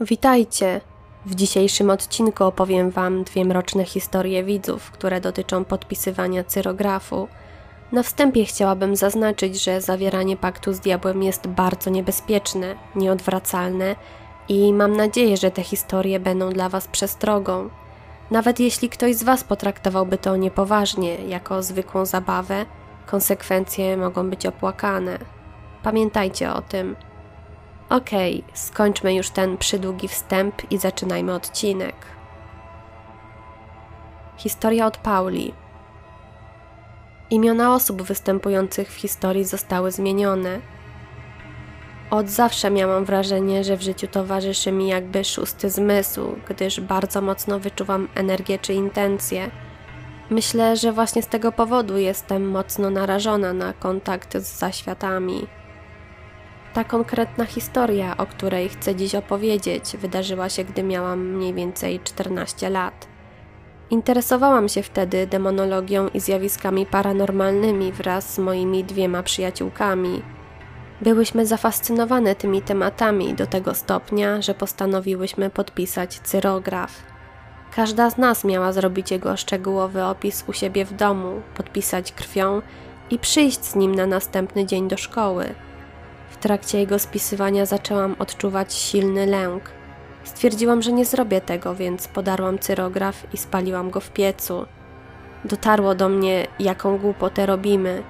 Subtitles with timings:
[0.00, 0.80] Witajcie!
[1.26, 7.28] W dzisiejszym odcinku opowiem Wam dwie mroczne historie widzów, które dotyczą podpisywania cyrografu.
[7.92, 13.96] Na wstępie chciałabym zaznaczyć, że zawieranie paktu z diabłem jest bardzo niebezpieczne, nieodwracalne
[14.48, 17.68] i mam nadzieję, że te historie będą dla Was przestrogą.
[18.30, 22.66] Nawet jeśli ktoś z Was potraktowałby to niepoważnie, jako zwykłą zabawę,
[23.06, 25.18] konsekwencje mogą być opłakane.
[25.82, 26.96] Pamiętajcie o tym.
[27.90, 31.94] Okej, okay, skończmy już ten przydługi wstęp i zaczynajmy odcinek.
[34.36, 35.54] Historia od Pauli.
[37.30, 40.60] Imiona osób występujących w historii zostały zmienione.
[42.10, 47.60] Od zawsze miałam wrażenie, że w życiu towarzyszy mi jakby szósty zmysł, gdyż bardzo mocno
[47.60, 49.50] wyczuwam energię czy intencje.
[50.30, 55.46] Myślę, że właśnie z tego powodu jestem mocno narażona na kontakt z zaświatami.
[56.74, 62.70] Ta konkretna historia, o której chcę dziś opowiedzieć, wydarzyła się, gdy miałam mniej więcej 14
[62.70, 63.08] lat.
[63.90, 70.22] Interesowałam się wtedy demonologią i zjawiskami paranormalnymi wraz z moimi dwiema przyjaciółkami.
[71.00, 77.02] Byłyśmy zafascynowane tymi tematami do tego stopnia, że postanowiłyśmy podpisać cyrograf.
[77.76, 82.62] Każda z nas miała zrobić jego szczegółowy opis u siebie w domu, podpisać krwią
[83.10, 85.54] i przyjść z nim na następny dzień do szkoły.
[86.40, 89.62] Trakcie jego spisywania zaczęłam odczuwać silny lęk.
[90.24, 94.66] Stwierdziłam, że nie zrobię tego, więc podarłam cyrograf i spaliłam go w piecu.
[95.44, 98.02] Dotarło do mnie, jaką głupotę robimy.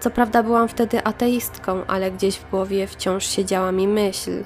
[0.00, 4.44] Co prawda byłam wtedy ateistką, ale gdzieś w głowie wciąż siedziała mi myśl.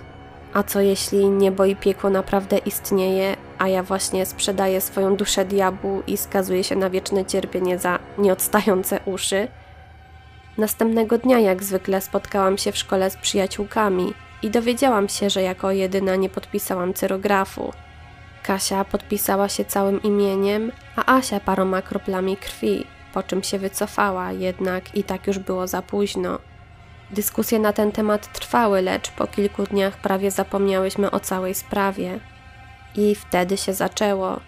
[0.54, 6.02] A co jeśli niebo i piekło naprawdę istnieje, a ja właśnie sprzedaję swoją duszę diabłu
[6.06, 9.48] i skazuję się na wieczne cierpienie za nieodstające uszy?
[10.58, 15.70] Następnego dnia, jak zwykle, spotkałam się w szkole z przyjaciółkami i dowiedziałam się, że jako
[15.70, 17.72] jedyna nie podpisałam cyrografu.
[18.42, 22.84] Kasia podpisała się całym imieniem, a Asia paroma kroplami krwi,
[23.14, 26.38] po czym się wycofała, jednak i tak już było za późno.
[27.10, 32.20] Dyskusje na ten temat trwały, lecz po kilku dniach prawie zapomniałyśmy o całej sprawie.
[32.94, 34.40] I wtedy się zaczęło.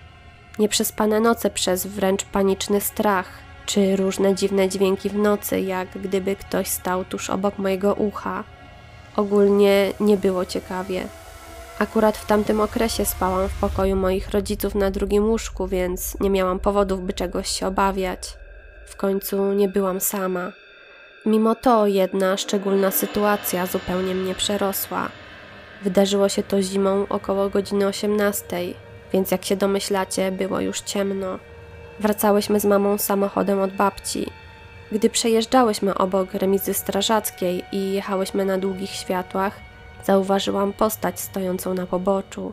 [0.58, 6.68] Nieprzespane noce przez wręcz paniczny strach, czy różne dziwne dźwięki w nocy, jak gdyby ktoś
[6.68, 8.44] stał tuż obok mojego ucha.
[9.16, 11.06] Ogólnie nie było ciekawie.
[11.78, 16.58] Akurat w tamtym okresie spałam w pokoju moich rodziców na drugim łóżku, więc nie miałam
[16.58, 18.36] powodów, by czegoś się obawiać.
[18.86, 20.52] W końcu nie byłam sama.
[21.26, 25.08] Mimo to jedna szczególna sytuacja zupełnie mnie przerosła.
[25.82, 28.56] Wydarzyło się to zimą około godziny 18,
[29.12, 31.38] więc jak się domyślacie, było już ciemno.
[32.00, 34.26] Wracałyśmy z mamą samochodem od babci.
[34.92, 39.60] Gdy przejeżdżałyśmy obok remizy strażackiej i jechałyśmy na długich światłach,
[40.04, 42.52] zauważyłam postać stojącą na poboczu.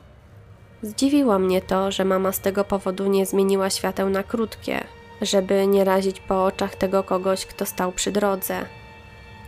[0.81, 4.83] Zdziwiło mnie to, że mama z tego powodu nie zmieniła świateł na krótkie,
[5.21, 8.65] żeby nie razić po oczach tego kogoś, kto stał przy drodze.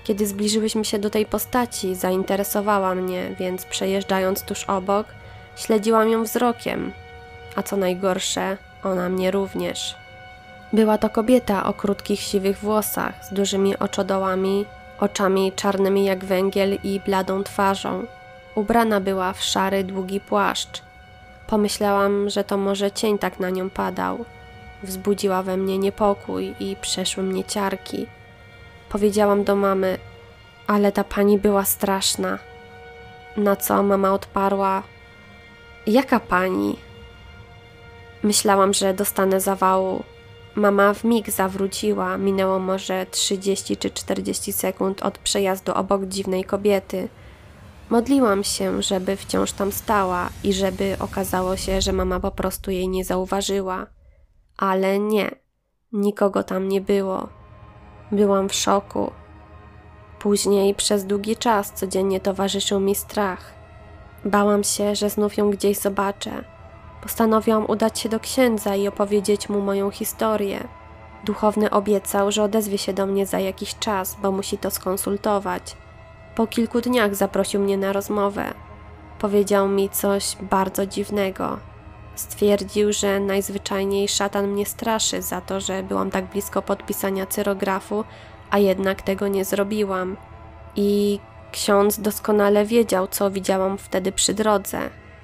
[0.04, 5.08] Kiedy zbliżyłyśmy się do tej postaci, zainteresowała mnie, więc przejeżdżając tuż obok,
[5.56, 6.92] śledziłam ją wzrokiem,
[7.56, 9.96] a co najgorsze, ona mnie również.
[10.74, 14.66] Była to kobieta o krótkich, siwych włosach, z dużymi oczodołami,
[15.00, 18.06] oczami czarnymi jak węgiel i bladą twarzą.
[18.56, 20.82] Ubrana była w szary, długi płaszcz.
[21.48, 24.26] Pomyślałam, że to może cień tak na nią padał.
[24.84, 28.08] Wzbudziła we mnie niepokój i przeszły mnie ciarki.
[28.90, 29.98] Powiedziałam do mamy,
[30.68, 32.40] ale ta pani była straszna.
[33.38, 34.84] Na co mama odparła:
[35.88, 36.89] Jaka pani?
[38.24, 40.04] Myślałam, że dostanę zawału.
[40.56, 47.10] Mama w mig zawróciła, minęło może 30 czy 40 sekund od przejazdu obok dziwnej kobiety.
[47.90, 52.90] Modliłam się, żeby wciąż tam stała i żeby okazało się, że mama po prostu jej
[52.90, 53.88] nie zauważyła.
[54.58, 55.32] Ale nie,
[55.92, 57.30] nikogo tam nie było.
[58.12, 59.12] Byłam w szoku.
[60.20, 63.54] Później przez długi czas codziennie towarzyszył mi strach.
[64.26, 66.59] Bałam się, że znów ją gdzieś zobaczę
[67.02, 70.68] Postanowiłam udać się do księdza i opowiedzieć mu moją historię.
[71.24, 75.78] Duchowny obiecał, że odezwie się do mnie za jakiś czas, bo musi to skonsultować.
[76.36, 78.54] Po kilku dniach zaprosił mnie na rozmowę.
[79.20, 81.60] Powiedział mi coś bardzo dziwnego.
[82.16, 88.04] Stwierdził, że najzwyczajniej szatan mnie straszy za to, że byłam tak blisko podpisania cyrografu,
[88.52, 90.18] a jednak tego nie zrobiłam.
[90.76, 91.20] I
[91.52, 94.80] ksiądz doskonale wiedział, co widziałam wtedy przy drodze,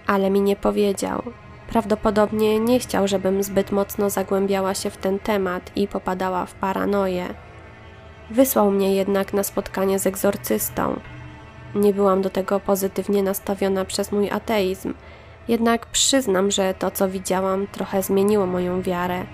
[0.07, 1.23] ale mi nie powiedział.
[1.67, 7.33] Prawdopodobnie nie chciał, żebym zbyt mocno zagłębiała się w ten temat i popadała w paranoję.
[8.29, 10.99] Wysłał mnie jednak na spotkanie z egzorcystą.
[11.75, 14.93] Nie byłam do tego pozytywnie nastawiona przez mój ateizm,
[15.47, 19.25] jednak przyznam, że to, co widziałam, trochę zmieniło moją wiarę.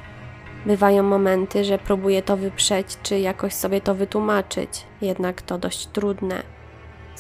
[0.66, 6.44] Bywają momenty, że próbuję to wyprzeć, czy jakoś sobie to wytłumaczyć, jednak to dość trudne.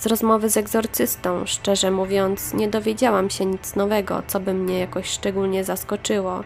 [0.02, 5.10] Z rozmowy z egzorcystą, szczerze mówiąc, nie dowiedziałam się nic nowego, co by mnie jakoś
[5.10, 6.44] szczególnie zaskoczyło.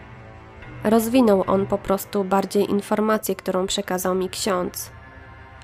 [0.84, 4.90] Rozwinął on po prostu bardziej informację, którą przekazał mi ksiądz.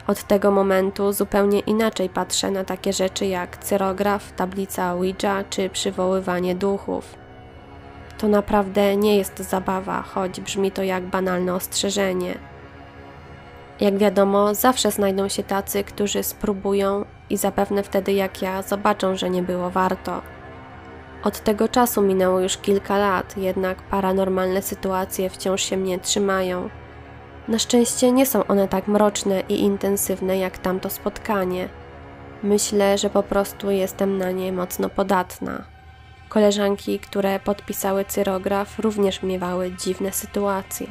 [0.06, 6.54] Od tego momentu zupełnie inaczej patrzę na takie rzeczy jak cyrograf, tablica Ouija czy przywoływanie
[6.54, 7.14] duchów.
[8.18, 12.38] To naprawdę nie jest zabawa, choć brzmi to jak banalne ostrzeżenie.
[13.80, 19.30] Jak wiadomo, zawsze znajdą się tacy, którzy spróbują i zapewne wtedy jak ja zobaczą, że
[19.30, 20.22] nie było warto.
[21.24, 26.68] Od tego czasu minęło już kilka lat, jednak paranormalne sytuacje wciąż się mnie trzymają.
[27.48, 31.68] Na szczęście nie są one tak mroczne i intensywne jak tamto spotkanie.
[32.42, 35.64] Myślę, że po prostu jestem na nie mocno podatna.
[36.28, 40.86] Koleżanki, które podpisały cyrograf, również miewały dziwne sytuacje,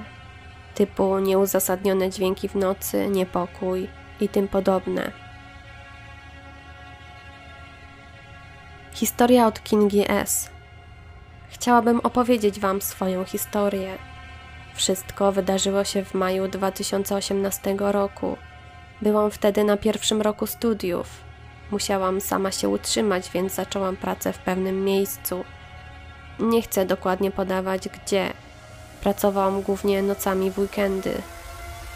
[0.76, 3.88] typu nieuzasadnione dźwięki w nocy, niepokój
[4.20, 5.12] i tym podobne.
[8.94, 10.50] Historia od Kingi S.
[11.50, 13.98] Chciałabym opowiedzieć Wam swoją historię.
[14.76, 18.38] Wszystko wydarzyło się w maju 2018 roku.
[19.02, 21.08] Byłam wtedy na pierwszym roku studiów.
[21.72, 25.44] Musiałam sama się utrzymać, więc zaczęłam pracę w pewnym miejscu.
[26.40, 28.34] Nie chcę dokładnie podawać gdzie.
[29.02, 31.14] Pracowałam głównie nocami w weekendy.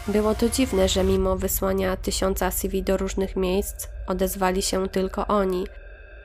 [0.08, 5.66] Było to dziwne, że mimo wysłania tysiąca CV do różnych miejsc, odezwali się tylko oni–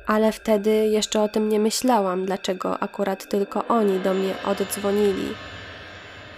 [0.07, 5.27] ale wtedy jeszcze o tym nie myślałam, dlaczego akurat tylko oni do mnie oddzwonili.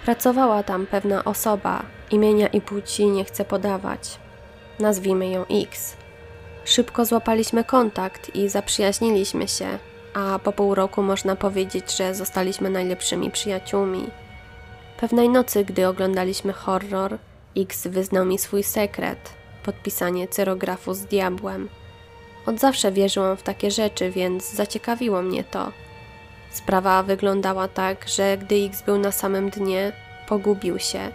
[0.06, 4.20] Pracowała tam pewna osoba, imienia i płci nie chcę podawać.
[4.80, 5.98] Nazwijmy ją X.
[6.66, 9.68] Szybko złapaliśmy kontakt i zaprzyjaźniliśmy się,
[10.14, 14.10] a po pół roku można powiedzieć, że zostaliśmy najlepszymi przyjaciółmi.
[15.00, 17.18] Pewnej nocy, gdy oglądaliśmy horror,
[17.58, 21.70] X wyznał mi swój sekret podpisanie cyrografu z diabłem.
[22.46, 25.72] Od zawsze wierzyłam w takie rzeczy, więc zaciekawiło mnie to.
[26.52, 29.92] Sprawa wyglądała tak, że gdy X był na samym dnie,
[30.28, 31.12] pogubił się.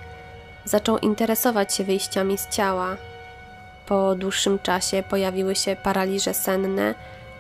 [0.65, 2.97] Zaczął interesować się wyjściami z ciała.
[3.87, 6.95] Po dłuższym czasie pojawiły się paraliże senne,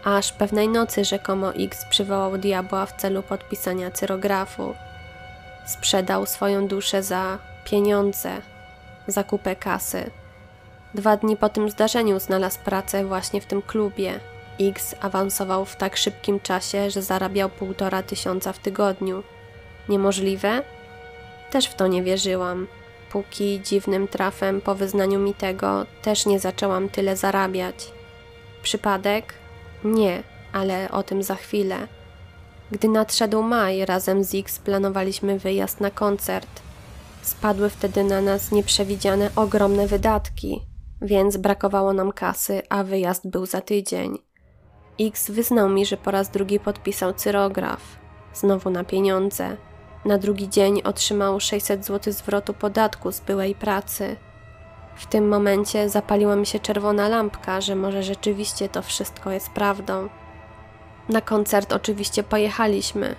[0.04, 4.74] aż pewnej nocy rzekomo X przywołał diabła w celu podpisania cyrografu.
[5.66, 8.30] Sprzedał swoją duszę za pieniądze,
[9.06, 10.10] za kupę kasy.
[10.94, 14.20] Dwa dni po tym zdarzeniu znalazł pracę właśnie w tym klubie.
[14.60, 19.22] X awansował w tak szybkim czasie, że zarabiał półtora tysiąca w tygodniu.
[19.88, 20.62] Niemożliwe?
[21.50, 22.66] Też w to nie wierzyłam.
[23.10, 27.92] Póki dziwnym trafem po wyznaniu mi tego też nie zaczęłam tyle zarabiać.
[28.62, 29.34] Przypadek?
[29.84, 31.76] Nie, ale o tym za chwilę.
[32.70, 36.62] Gdy nadszedł maj, razem z X planowaliśmy wyjazd na koncert.
[37.22, 40.67] Spadły wtedy na nas nieprzewidziane ogromne wydatki
[41.02, 44.18] więc brakowało nam kasy, a wyjazd był za tydzień.
[45.00, 47.80] X wyznał mi, że po raz drugi podpisał cyrograf,
[48.34, 49.56] znowu na pieniądze.
[50.04, 54.16] Na drugi dzień otrzymał 600 zł zwrotu podatku z byłej pracy.
[54.96, 60.08] W tym momencie zapaliła mi się czerwona lampka, że może rzeczywiście to wszystko jest prawdą.
[61.08, 63.16] Na koncert oczywiście pojechaliśmy.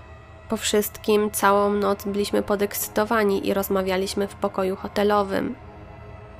[0.49, 5.55] Po wszystkim całą noc byliśmy podekscytowani i rozmawialiśmy w pokoju hotelowym.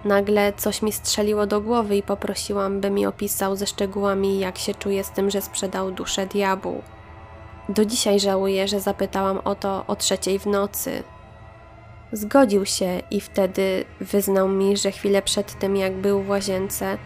[0.05, 4.73] Nagle coś mi strzeliło do głowy i poprosiłam, by mi opisał ze szczegółami, jak się
[4.73, 6.81] czuje z tym, że sprzedał duszę diabłu.
[7.69, 11.03] Do dzisiaj żałuję, że zapytałam o to o trzeciej w nocy.
[12.11, 16.97] Zgodził się i wtedy wyznał mi, że chwilę przed tym, jak był w łazience,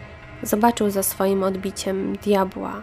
[0.42, 2.82] zobaczył za swoim odbiciem diabła.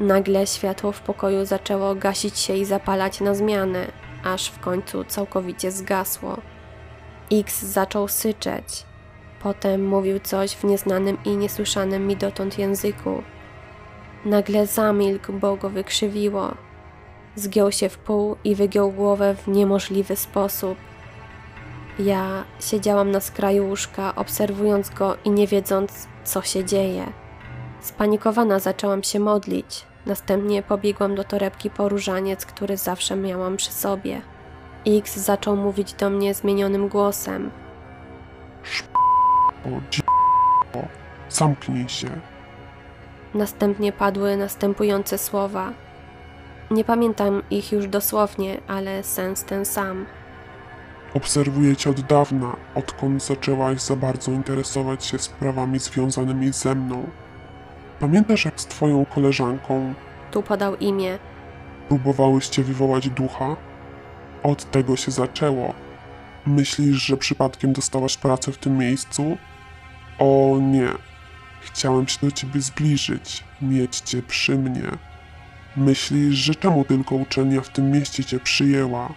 [0.00, 3.86] Nagle światło w pokoju zaczęło gasić się i zapalać na zmianę,
[4.24, 6.36] aż w końcu całkowicie zgasło.
[7.32, 8.84] X zaczął syczeć.
[9.44, 13.22] Potem mówił coś w nieznanym i niesłyszanym mi dotąd języku.
[14.24, 16.54] Nagle zamilkł, bo go wykrzywiło.
[17.36, 20.78] Zgiął się w pół i wygiął głowę w niemożliwy sposób.
[21.98, 27.12] Ja siedziałam na skraju łóżka, obserwując go i nie wiedząc, co się dzieje.
[27.80, 29.86] Spanikowana zaczęłam się modlić.
[30.06, 34.22] Następnie pobiegłam do torebki po różaniec, który zawsze miałam przy sobie.
[34.86, 37.50] X zaczął mówić do mnie zmienionym głosem.
[39.66, 39.76] O,
[40.78, 40.82] o,
[41.28, 42.08] zamknij się.
[43.34, 45.72] Następnie padły następujące słowa.
[46.70, 50.06] Nie pamiętam ich już dosłownie, ale sens ten sam.
[51.14, 57.06] Obserwuję cię od dawna, odkąd zaczęłaś za bardzo interesować się sprawami związanymi ze mną.
[58.00, 59.94] Pamiętasz, jak z twoją koleżanką
[60.30, 61.18] Tu podał imię.
[61.88, 63.56] próbowałyście wywołać ducha?
[64.42, 65.74] Od tego się zaczęło.
[66.46, 69.36] Myślisz, że przypadkiem dostałaś pracę w tym miejscu?
[70.18, 70.88] O nie.
[71.60, 74.90] Chciałem się do ciebie zbliżyć, mieć cię przy mnie.
[75.76, 79.14] Myślisz, że czemu tylko uczelnia w tym mieście cię przyjęła?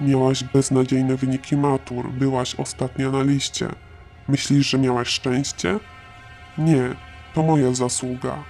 [0.00, 3.68] Miałaś beznadziejne wyniki matur, byłaś ostatnia na liście.
[4.28, 5.78] Myślisz, że miałaś szczęście?
[6.58, 6.82] Nie,
[7.34, 8.44] to moja zasługa.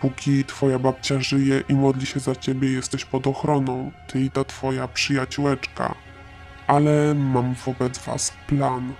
[0.00, 4.44] Póki twoja babcia żyje i modli się za ciebie, jesteś pod ochroną, ty i ta
[4.44, 5.94] twoja przyjaciółeczka.
[6.66, 8.92] Ale mam wobec was plan.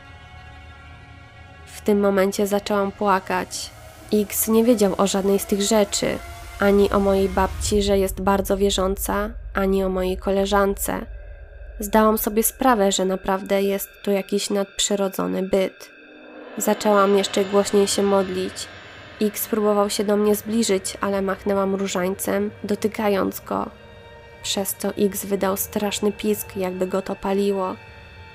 [1.85, 3.71] Tym momencie zaczęłam płakać.
[4.13, 6.19] X nie wiedział o żadnej z tych rzeczy.
[6.61, 11.07] Ani o mojej babci, że jest bardzo wierząca, ani o mojej koleżance.
[11.81, 15.91] Zdałam sobie sprawę, że naprawdę jest tu jakiś nadprzyrodzony byt.
[16.59, 18.69] Zaczęłam jeszcze głośniej się modlić.
[19.23, 23.71] X próbował się do mnie zbliżyć, ale machnęłam różańcem, dotykając go.
[24.43, 27.77] Przez to X wydał straszny pisk, jakby go to paliło.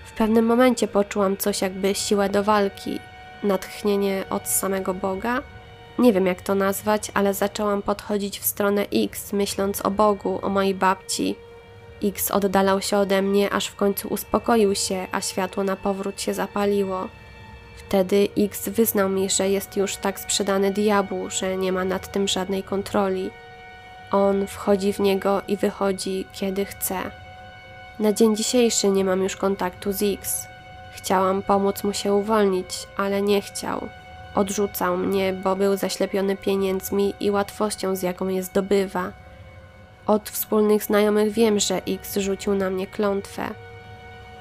[0.06, 3.00] W pewnym momencie poczułam coś jakby siłę do walki,
[3.44, 5.42] natchnienie od samego Boga.
[6.00, 10.50] Nie wiem jak to nazwać, ale zaczęłam podchodzić w stronę X, myśląc o Bogu, o
[10.50, 11.36] mojej babci.
[12.04, 16.34] X oddalał się ode mnie, aż w końcu uspokoił się, a światło na powrót się
[16.34, 17.08] zapaliło.
[17.78, 22.28] Wtedy X wyznał mi, że jest już tak sprzedany diabłu, że nie ma nad tym
[22.28, 23.30] żadnej kontroli.
[24.12, 26.98] On wchodzi w niego i wychodzi, kiedy chce.
[28.00, 30.48] Na dzień dzisiejszy nie mam już kontaktu z X.
[30.98, 33.90] Chciałam pomóc mu się uwolnić, ale nie chciał.
[34.36, 39.12] Odrzucał mnie, bo był zaślepiony pieniędzmi i łatwością, z jaką je zdobywa.
[40.08, 43.50] Od wspólnych znajomych wiem, że X rzucił na mnie klątwę.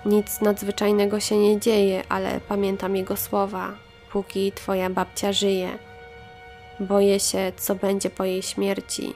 [0.06, 3.72] Nic nadzwyczajnego się nie dzieje, ale pamiętam jego słowa,
[4.12, 5.78] póki twoja babcia żyje.
[6.80, 9.14] Boję się, co będzie po jej śmierci.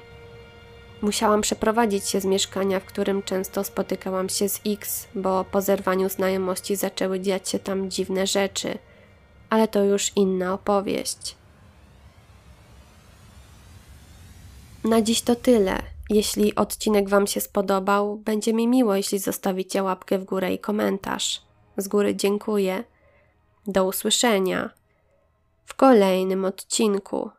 [1.03, 6.09] Musiałam przeprowadzić się z mieszkania, w którym często spotykałam się z X, bo po zerwaniu
[6.09, 8.79] znajomości zaczęły dziać się tam dziwne rzeczy,
[9.51, 11.37] ale to już inna opowieść.
[14.85, 15.83] Na dziś to tyle.
[16.11, 21.43] Jeśli odcinek Wam się spodobał, będzie mi miło, jeśli zostawicie łapkę w górę i komentarz.
[21.77, 22.85] Z góry dziękuję.
[23.67, 24.71] Do usłyszenia
[25.65, 27.31] w kolejnym odcinku.